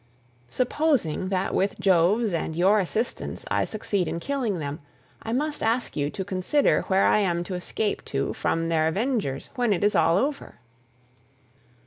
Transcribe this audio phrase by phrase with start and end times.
[0.49, 4.79] Supposing that with Jove's and your assistance I succeed in killing them,
[5.21, 9.51] I must ask you to consider where I am to escape to from their avengers
[9.53, 10.55] when it is all over."